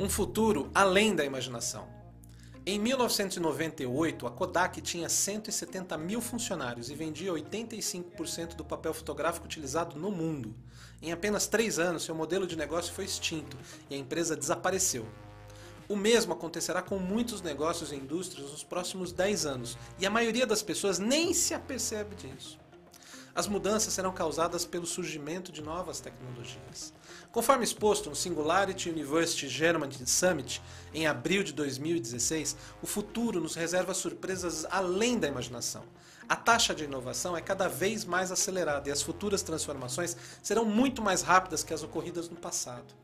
[0.00, 1.86] Um futuro além da imaginação.
[2.64, 9.98] Em 1998, a Kodak tinha 170 mil funcionários e vendia 85% do papel fotográfico utilizado
[9.98, 10.54] no mundo.
[11.02, 13.58] Em apenas três anos, seu modelo de negócio foi extinto
[13.90, 15.06] e a empresa desapareceu.
[15.88, 20.46] O mesmo acontecerá com muitos negócios e indústrias nos próximos 10 anos, e a maioria
[20.46, 22.61] das pessoas nem se apercebe disso.
[23.34, 26.92] As mudanças serão causadas pelo surgimento de novas tecnologias.
[27.30, 30.60] Conforme exposto no Singularity University Germany Summit
[30.92, 35.82] em abril de 2016, o futuro nos reserva surpresas além da imaginação.
[36.28, 41.00] A taxa de inovação é cada vez mais acelerada e as futuras transformações serão muito
[41.00, 42.94] mais rápidas que as ocorridas no passado.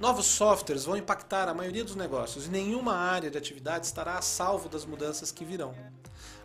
[0.00, 4.22] Novos softwares vão impactar a maioria dos negócios e nenhuma área de atividade estará a
[4.22, 5.72] salvo das mudanças que virão.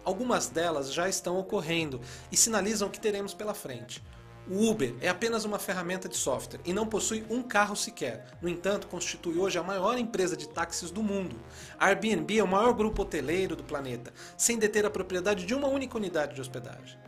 [0.06, 4.04] Algumas delas já estão ocorrendo e sinalizam o que teremos pela frente.
[4.50, 8.26] O Uber é apenas uma ferramenta de software e não possui um carro sequer.
[8.42, 11.38] No entanto, constitui hoje a maior empresa de táxis do mundo.
[11.80, 15.70] A Airbnb é o maior grupo hoteleiro do planeta, sem deter a propriedade de uma
[15.70, 17.00] única unidade de hospedagem.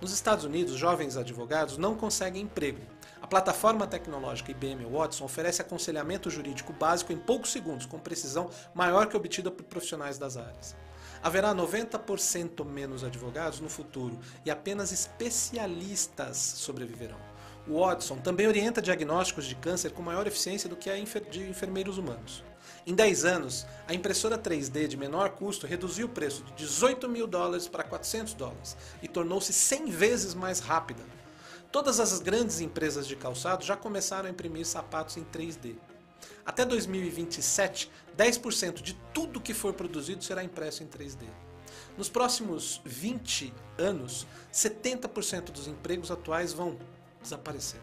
[0.00, 2.82] Nos Estados Unidos, jovens advogados não conseguem emprego.
[3.20, 9.08] A plataforma tecnológica IBM Watson oferece aconselhamento jurídico básico em poucos segundos, com precisão maior
[9.08, 10.76] que obtida por profissionais das áreas.
[11.22, 17.18] Haverá 90% menos advogados no futuro e apenas especialistas sobreviverão.
[17.68, 21.98] O Watson também orienta diagnósticos de câncer com maior eficiência do que a de enfermeiros
[21.98, 22.44] humanos.
[22.86, 27.26] Em 10 anos, a impressora 3D de menor custo reduziu o preço de 18 mil
[27.26, 31.02] dólares para 400 dólares e tornou-se 100 vezes mais rápida.
[31.72, 35.74] Todas as grandes empresas de calçado já começaram a imprimir sapatos em 3D.
[36.46, 41.26] Até 2027, 10% de tudo que for produzido será impresso em 3D.
[41.98, 46.78] Nos próximos 20 anos, 70% dos empregos atuais vão
[47.20, 47.80] desaparecer.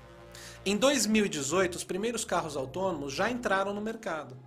[0.66, 4.38] Em 2018, os primeiros carros autônomos já entraram no mercado.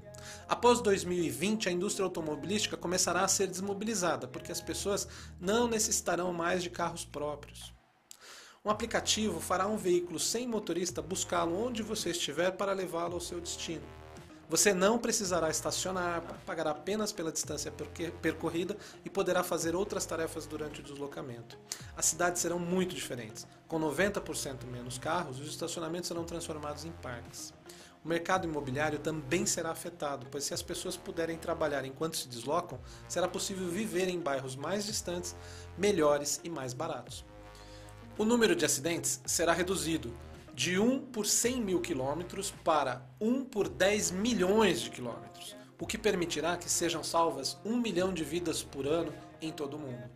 [0.48, 5.06] Após 2020, a indústria automobilística começará a ser desmobilizada, porque as pessoas
[5.38, 7.75] não necessitarão mais de carros próprios.
[8.65, 13.41] Um aplicativo fará um veículo sem motorista buscá-lo onde você estiver para levá-lo ao seu
[13.41, 13.84] destino.
[14.49, 17.73] Você não precisará estacionar, pagará apenas pela distância
[18.23, 21.59] percorrida e poderá fazer outras tarefas durante o deslocamento.
[21.97, 23.45] As cidades serão muito diferentes.
[23.67, 27.53] Com 90% menos carros, os estacionamentos serão transformados em parques.
[28.05, 32.78] O mercado imobiliário também será afetado, pois se as pessoas puderem trabalhar enquanto se deslocam,
[33.09, 35.34] será possível viver em bairros mais distantes,
[35.77, 37.25] melhores e mais baratos.
[38.17, 40.15] O número de acidentes será reduzido,
[40.56, 45.99] de 1 por 100 mil quilômetros para 1 por 10 milhões de quilômetros, o que
[45.99, 49.12] permitirá que sejam salvas 1 milhão de vidas por ano
[49.43, 50.11] em todo o mundo.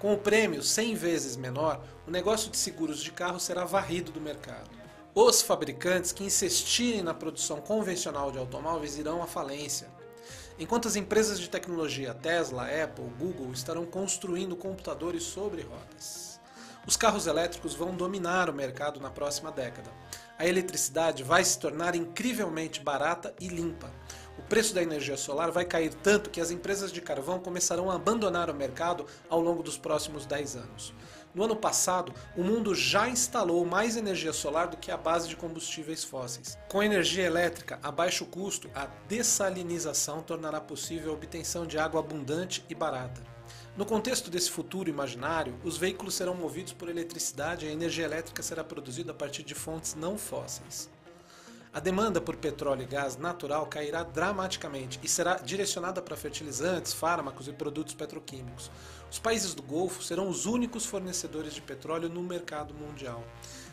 [0.00, 4.20] Com o prêmio 100 vezes menor, o negócio de seguros de carro será varrido do
[4.20, 4.68] mercado.
[5.14, 9.88] Os fabricantes que insistirem na produção convencional de automóveis irão à falência,
[10.58, 16.37] enquanto as empresas de tecnologia Tesla, Apple, Google estarão construindo computadores sobre rodas.
[16.86, 19.90] Os carros elétricos vão dominar o mercado na próxima década.
[20.38, 23.90] A eletricidade vai se tornar incrivelmente barata e limpa.
[24.38, 27.96] O preço da energia solar vai cair tanto que as empresas de carvão começarão a
[27.96, 30.94] abandonar o mercado ao longo dos próximos 10 anos.
[31.34, 35.36] No ano passado, o mundo já instalou mais energia solar do que a base de
[35.36, 36.56] combustíveis fósseis.
[36.68, 42.64] Com energia elétrica a baixo custo, a dessalinização tornará possível a obtenção de água abundante
[42.68, 43.37] e barata.
[43.78, 48.42] No contexto desse futuro imaginário, os veículos serão movidos por eletricidade e a energia elétrica
[48.42, 50.90] será produzida a partir de fontes não fósseis.
[51.72, 57.46] A demanda por petróleo e gás natural cairá dramaticamente e será direcionada para fertilizantes, fármacos
[57.46, 58.68] e produtos petroquímicos.
[59.08, 63.22] Os países do Golfo serão os únicos fornecedores de petróleo no mercado mundial.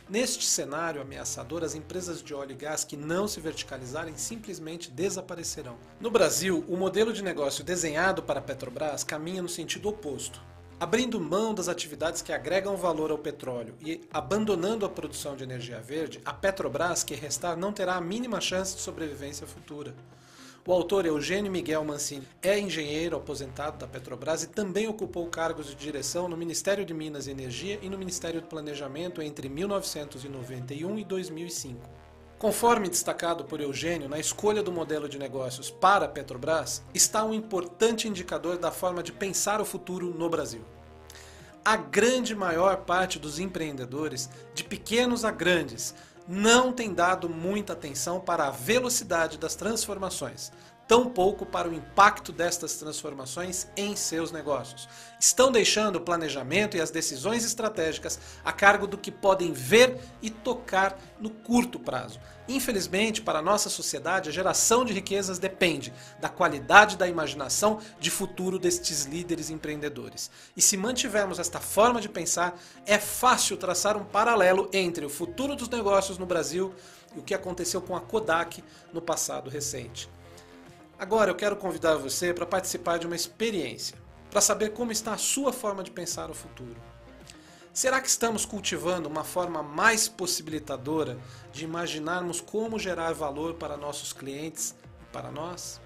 [0.08, 5.78] Neste cenário ameaçador, as empresas de óleo e gás que não se verticalizarem simplesmente desaparecerão.
[6.00, 10.40] No Brasil, o modelo de negócio desenhado para a Petrobras caminha no sentido oposto.
[10.80, 15.80] Abrindo mão das atividades que agregam valor ao petróleo e abandonando a produção de energia
[15.80, 19.96] verde, a Petrobras que restar não terá a mínima chance de sobrevivência futura.
[20.68, 25.76] O autor Eugênio Miguel Mancini é engenheiro aposentado da Petrobras e também ocupou cargos de
[25.76, 31.06] direção no Ministério de Minas e Energia e no Ministério do Planejamento entre 1991 e
[31.06, 31.88] 2005.
[32.40, 37.32] Conforme destacado por Eugênio, na escolha do modelo de negócios para a Petrobras está um
[37.32, 40.66] importante indicador da forma de pensar o futuro no Brasil.
[41.64, 45.94] A grande maior parte dos empreendedores, de pequenos a grandes,
[46.28, 50.52] não tem dado muita atenção para a velocidade das transformações,
[50.88, 54.88] tampouco para o impacto destas transformações em seus negócios.
[55.20, 60.30] Estão deixando o planejamento e as decisões estratégicas a cargo do que podem ver e
[60.30, 62.20] tocar no curto prazo.
[62.48, 68.12] Infelizmente, para a nossa sociedade, a geração de riquezas depende da qualidade da imaginação de
[68.12, 70.30] futuro destes líderes empreendedores.
[70.56, 75.56] E se mantivermos esta forma de pensar, é fácil traçar um paralelo entre o futuro
[75.56, 76.72] dos negócios no Brasil
[77.16, 80.08] e o que aconteceu com a Kodak no passado recente.
[80.98, 83.98] Agora eu quero convidar você para participar de uma experiência,
[84.32, 86.82] para saber como está a sua forma de pensar o futuro.
[87.74, 91.20] Será que estamos cultivando uma forma mais possibilitadora
[91.52, 95.82] de imaginarmos como gerar valor para nossos clientes e para nós?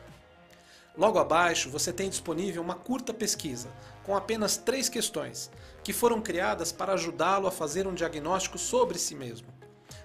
[0.95, 3.71] Logo abaixo você tem disponível uma curta pesquisa
[4.03, 5.49] com apenas três questões
[5.83, 9.47] que foram criadas para ajudá-lo a fazer um diagnóstico sobre si mesmo,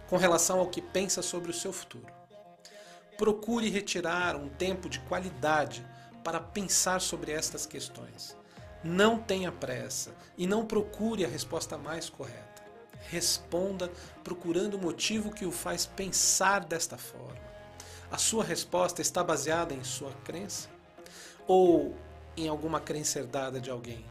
[0.09, 2.24] com relação ao que pensa sobre o seu futuro.
[3.17, 5.87] Procure retirar um tempo de qualidade
[6.25, 8.37] para pensar sobre estas questões.
[8.83, 12.65] Não tenha pressa e não procure a resposta mais correta.
[13.09, 13.91] Responda
[14.25, 17.45] procurando o motivo que o faz pensar desta forma.
[18.11, 20.69] A sua resposta está baseada em sua crença
[21.47, 21.95] ou
[22.37, 24.05] em alguma crença herdada de alguém?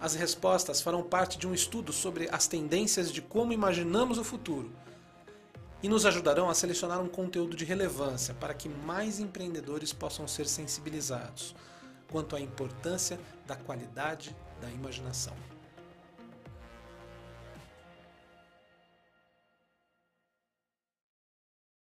[0.00, 4.72] As respostas farão parte de um estudo sobre as tendências de como imaginamos o futuro
[5.82, 10.46] e nos ajudarão a selecionar um conteúdo de relevância para que mais empreendedores possam ser
[10.46, 11.54] sensibilizados
[12.10, 15.34] quanto à importância da qualidade da imaginação.